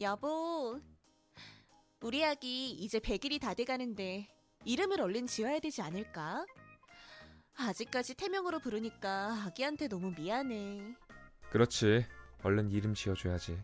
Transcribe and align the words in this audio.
여보, 0.00 0.80
우리 2.00 2.24
아기 2.24 2.70
이제 2.70 2.98
100일이 2.98 3.40
다 3.40 3.54
돼가는데 3.54 4.28
이름을 4.64 5.00
얼른 5.00 5.26
지어야 5.28 5.60
되지 5.60 5.82
않을까? 5.82 6.44
아직까지 7.56 8.16
태명으로 8.16 8.58
부르니까 8.58 9.44
아기한테 9.46 9.86
너무 9.86 10.10
미안해. 10.10 10.96
그렇지. 11.50 12.04
얼른 12.42 12.72
이름 12.72 12.94
지어줘야지. 12.94 13.62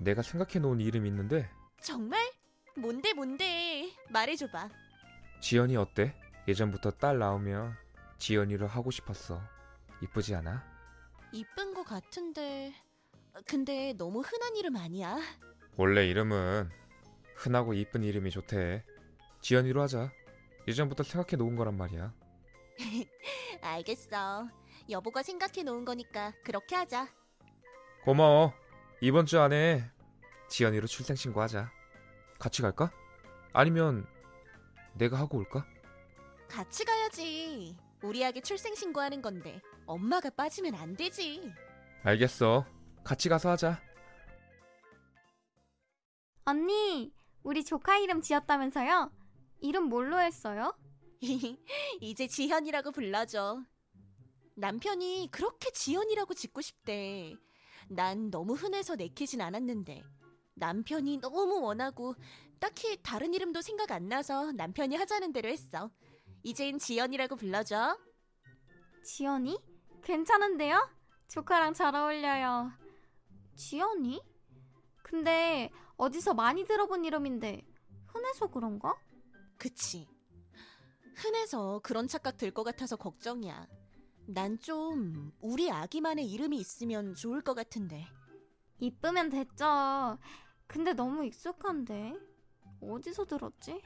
내가 0.00 0.22
생각해 0.22 0.58
놓은 0.60 0.80
이름 0.80 1.04
있는데 1.06 1.48
정말? 1.82 2.20
뭔데 2.76 3.12
뭔데? 3.12 3.90
말해줘봐. 4.08 4.70
지연이 5.40 5.76
어때? 5.76 6.14
예전부터 6.48 6.92
딸 6.92 7.18
나오면 7.18 7.76
지연이로 8.18 8.66
하고 8.66 8.90
싶었어. 8.90 9.42
이쁘지 10.02 10.34
않아? 10.36 10.64
이쁜 11.32 11.74
거 11.74 11.82
같은데. 11.82 12.74
근데 13.46 13.92
너무 13.98 14.20
흔한 14.20 14.56
이름 14.56 14.76
아니야? 14.76 15.18
원래 15.76 16.06
이름은 16.06 16.70
흔하고 17.36 17.74
이쁜 17.74 18.02
이름이 18.02 18.30
좋대. 18.30 18.82
지연이로 19.42 19.82
하자. 19.82 20.10
예전부터 20.66 21.02
생각해 21.02 21.36
놓은 21.36 21.54
거란 21.56 21.76
말이야. 21.76 22.12
알겠어. 23.60 24.48
여보가 24.88 25.22
생각해 25.22 25.62
놓은 25.62 25.84
거니까 25.84 26.32
그렇게 26.44 26.74
하자. 26.74 27.08
고마워. 28.04 28.54
이번 29.00 29.26
주 29.26 29.38
안에 29.38 29.84
지연이로 30.48 30.86
출생 30.86 31.14
신고하자. 31.16 31.70
같이 32.38 32.62
갈까? 32.62 32.90
아니면 33.52 34.06
내가 34.94 35.18
하고 35.18 35.38
올까? 35.38 35.66
같이 36.48 36.84
가야지. 36.84 37.76
우리 38.02 38.24
아기 38.24 38.40
출생 38.40 38.74
신고하는 38.74 39.20
건데 39.20 39.60
엄마가 39.86 40.30
빠지면 40.30 40.74
안 40.74 40.96
되지. 40.96 41.52
알겠어. 42.02 42.64
같이 43.04 43.28
가서 43.28 43.50
하자. 43.50 43.80
언니, 46.48 47.12
우리 47.42 47.64
조카 47.64 47.98
이름 47.98 48.20
지었다면서요? 48.20 49.10
이름 49.58 49.88
뭘로 49.88 50.20
했어요? 50.20 50.78
이제 52.00 52.28
지현이라고 52.28 52.92
불러줘. 52.92 53.64
남편이 54.54 55.30
그렇게 55.32 55.72
지현이라고 55.72 56.34
짓고 56.34 56.60
싶대. 56.60 57.34
난 57.88 58.30
너무 58.30 58.54
흔해서 58.54 58.94
내키진 58.94 59.40
않았는데 59.40 60.04
남편이 60.54 61.18
너무 61.18 61.62
원하고 61.62 62.14
딱히 62.60 62.96
다른 63.02 63.34
이름도 63.34 63.60
생각 63.60 63.90
안 63.90 64.08
나서 64.08 64.52
남편이 64.52 64.94
하자는 64.94 65.32
대로 65.32 65.48
했어. 65.48 65.90
이젠 66.44 66.78
지연이라고 66.78 67.34
불러줘. 67.34 67.98
지연이? 69.02 69.58
괜찮은데요? 70.04 70.88
조카랑 71.26 71.74
잘 71.74 71.96
어울려요. 71.96 72.70
지연이? 73.56 74.20
근데 75.10 75.70
어디서 75.96 76.34
많이 76.34 76.64
들어본 76.64 77.04
이름인데 77.04 77.64
흔해서 78.08 78.48
그런가? 78.48 78.92
그치. 79.56 80.08
흔해서 81.14 81.78
그런 81.84 82.08
착각 82.08 82.36
들 82.36 82.50
것 82.52 82.64
같아서 82.64 82.96
걱정이야. 82.96 83.68
난 84.26 84.58
좀 84.58 85.32
우리 85.40 85.70
아기만의 85.70 86.26
이름이 86.28 86.56
있으면 86.58 87.14
좋을 87.14 87.40
것 87.42 87.54
같은데. 87.54 88.04
이쁘면 88.80 89.30
됐죠. 89.30 90.18
근데 90.66 90.92
너무 90.92 91.24
익숙한데. 91.24 92.14
어디서 92.80 93.26
들었지? 93.26 93.80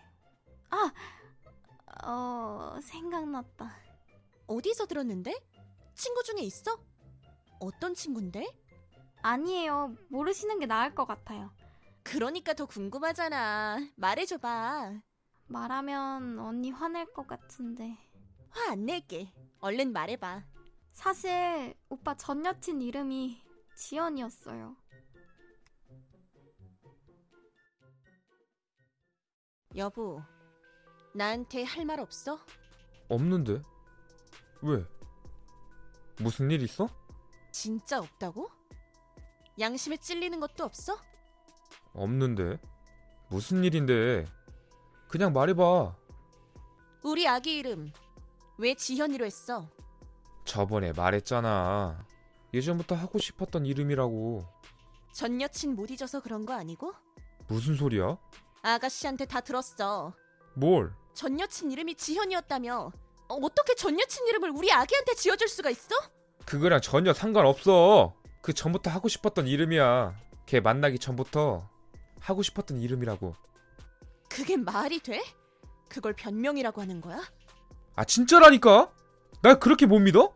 아! 0.70 0.90
어, 2.06 2.80
생각났다. 2.80 3.70
어디서 4.46 4.86
들었는데? 4.86 5.34
친구 5.94 6.22
중에 6.22 6.40
있어? 6.40 6.82
어떤 7.60 7.92
친구인데? 7.94 8.46
아니에요. 9.22 9.96
모르시는 10.08 10.58
게 10.58 10.66
나을 10.66 10.94
것 10.94 11.06
같아요. 11.06 11.50
그러니까 12.02 12.54
더 12.54 12.66
궁금하잖아. 12.66 13.78
말해줘봐. 13.96 15.00
말하면 15.46 16.38
언니 16.38 16.70
화낼 16.70 17.12
것 17.12 17.26
같은데. 17.26 17.96
화 18.50 18.72
안 18.72 18.86
낼게. 18.86 19.32
얼른 19.60 19.92
말해봐. 19.92 20.42
사실 20.92 21.74
오빠 21.88 22.14
전 22.16 22.44
여친 22.44 22.80
이름이 22.82 23.42
지연이었어요. 23.76 24.76
여보, 29.76 30.20
나한테 31.14 31.62
할 31.64 31.84
말 31.84 32.00
없어? 32.00 32.38
없는데? 33.08 33.62
왜? 34.62 34.84
무슨 36.18 36.50
일 36.50 36.62
있어? 36.62 36.88
진짜 37.52 37.98
없다고? 38.00 38.50
양심에 39.58 39.96
찔리는 39.98 40.38
것도 40.40 40.64
없어? 40.64 40.98
없는데. 41.92 42.58
무슨 43.28 43.64
일인데? 43.64 44.26
그냥 45.08 45.32
말해봐. 45.32 45.94
우리 47.02 47.26
아기 47.26 47.56
이름 47.58 47.92
왜 48.58 48.74
지현이로 48.74 49.24
했어? 49.24 49.68
저번에 50.44 50.92
말했잖아. 50.92 52.04
예전부터 52.52 52.94
하고 52.94 53.18
싶었던 53.18 53.66
이름이라고. 53.66 54.44
전 55.12 55.40
여친 55.40 55.74
못 55.74 55.90
잊어서 55.90 56.20
그런 56.20 56.44
거 56.46 56.52
아니고? 56.54 56.92
무슨 57.48 57.76
소리야? 57.76 58.16
아가씨한테 58.62 59.26
다 59.26 59.40
들었어. 59.40 60.12
뭘? 60.54 60.92
전 61.14 61.38
여친 61.40 61.70
이름이 61.72 61.94
지현이었다며. 61.96 62.92
어, 63.28 63.34
어떻게 63.42 63.74
전 63.74 63.98
여친 63.98 64.26
이름을 64.26 64.50
우리 64.50 64.70
아기한테 64.72 65.14
지어줄 65.14 65.48
수가 65.48 65.70
있어? 65.70 65.94
그거랑 66.44 66.80
전혀 66.80 67.12
상관없어. 67.12 68.14
그 68.42 68.52
전부터 68.52 68.90
하고 68.90 69.08
싶었던 69.08 69.46
이름이야. 69.46 70.14
걔 70.46 70.60
만나기 70.60 70.98
전부터 70.98 71.68
하고 72.20 72.42
싶었던 72.42 72.80
이름이라고. 72.80 73.34
그게 74.28 74.56
말이 74.56 75.00
돼? 75.00 75.22
그걸 75.88 76.14
변명이라고 76.14 76.80
하는 76.80 77.00
거야? 77.00 77.20
아 77.96 78.04
진짜라니까? 78.04 78.92
날 79.42 79.58
그렇게 79.58 79.86
못 79.86 79.98
믿어? 79.98 80.34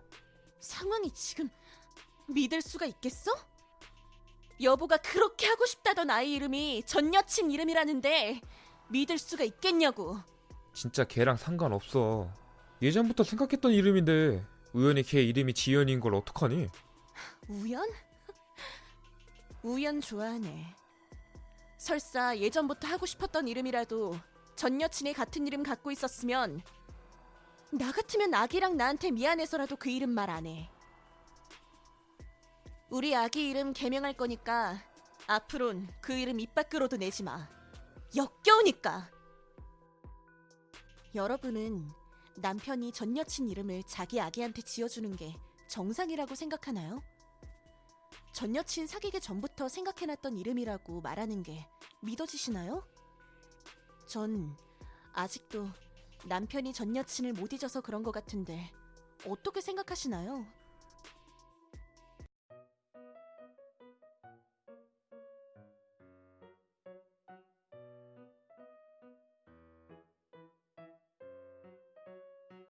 상황이 0.61 1.11
지금 1.13 1.49
믿을 2.29 2.61
수가 2.63 2.87
있겠어? 2.87 3.31
여보가 4.63 4.99
그렇게 4.99 5.47
하고 5.47 5.67
싶다던 5.67 6.11
아이 6.11 6.33
이름이 6.35 6.85
전 6.87 7.13
여친 7.15 7.51
이름이라는데 7.51 8.41
믿을 8.89 9.19
수가 9.19 9.45
있겠냐고. 9.45 10.19
진짜 10.73 11.05
걔랑 11.05 11.37
상관없어. 11.37 12.29
예전부터 12.83 13.25
생각했던 13.25 13.73
이름인데 13.73 14.45
우연히 14.73 15.03
걔 15.03 15.23
이름이 15.23 15.55
지연인 15.55 16.01
걸 16.01 16.15
어떡하니? 16.15 16.69
우연? 17.49 17.89
우연 19.63 20.01
좋아하네. 20.01 20.75
설사 21.79 22.37
예전부터 22.37 22.89
하고 22.89 23.07
싶었던 23.07 23.49
이름이라도 23.49 24.19
전 24.57 24.81
여친이 24.81 25.13
같은 25.13 25.47
이름 25.47 25.63
갖고 25.63 25.91
있었으면 25.91 26.63
나 27.73 27.93
같으면 27.93 28.33
아기랑 28.35 28.77
나한테 28.77 29.11
미안해서라도 29.11 29.77
그 29.77 29.91
이름 29.91 30.11
말 30.11 30.31
안 30.31 30.47
해. 30.47 30.71
우리 32.91 33.15
아기 33.17 33.49
이름 33.49 33.73
개명할 33.73 34.17
거니까 34.17 34.81
앞으론 35.27 35.89
그 36.01 36.13
이름 36.13 36.39
입 36.39 36.55
밖으로도 36.55 36.97
내지 36.99 37.23
마. 37.23 37.49
역겨우니까. 38.15 39.11
여러분은 41.15 41.91
남편이 42.37 42.93
전 42.93 43.17
여친 43.17 43.49
이름을 43.49 43.83
자기 43.85 44.21
아기한테 44.21 44.63
지어주는 44.63 45.17
게 45.17 45.35
정상이라고 45.69 46.35
생각하나요? 46.35 47.03
전 48.33 48.55
여친 48.55 48.87
사귀기 48.87 49.21
전부터 49.21 49.69
생각해놨던 49.69 50.37
이름이라고 50.39 51.01
말하는 51.01 51.43
게 51.43 51.67
믿어지시나요? 52.01 52.85
전 54.07 54.57
아직도 55.13 55.69
남편이 56.27 56.73
전 56.73 56.97
여친을 56.97 57.33
못 57.33 57.53
잊어서 57.53 57.81
그런 57.81 58.03
것 58.03 58.11
같은데 58.11 58.71
어떻게 59.27 59.61
생각하시나요? 59.61 60.45